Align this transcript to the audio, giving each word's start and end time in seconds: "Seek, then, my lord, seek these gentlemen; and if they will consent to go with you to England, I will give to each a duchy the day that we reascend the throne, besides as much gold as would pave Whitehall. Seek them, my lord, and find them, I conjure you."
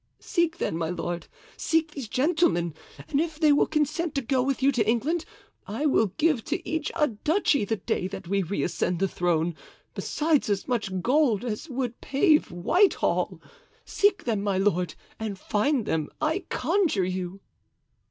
"Seek, 0.19 0.57
then, 0.57 0.75
my 0.77 0.89
lord, 0.89 1.27
seek 1.55 1.91
these 1.91 2.07
gentlemen; 2.07 2.73
and 3.07 3.21
if 3.21 3.39
they 3.39 3.51
will 3.51 3.67
consent 3.67 4.15
to 4.15 4.23
go 4.23 4.41
with 4.41 4.63
you 4.63 4.71
to 4.71 4.87
England, 4.89 5.25
I 5.67 5.85
will 5.85 6.07
give 6.17 6.43
to 6.45 6.67
each 6.67 6.91
a 6.95 7.09
duchy 7.09 7.65
the 7.65 7.75
day 7.75 8.07
that 8.07 8.27
we 8.27 8.41
reascend 8.41 8.97
the 8.97 9.07
throne, 9.07 9.53
besides 9.93 10.49
as 10.49 10.67
much 10.67 11.03
gold 11.03 11.45
as 11.45 11.69
would 11.69 12.01
pave 12.01 12.49
Whitehall. 12.49 13.39
Seek 13.85 14.23
them, 14.23 14.41
my 14.41 14.57
lord, 14.57 14.95
and 15.19 15.37
find 15.37 15.85
them, 15.85 16.09
I 16.19 16.45
conjure 16.49 17.05
you." 17.05 17.39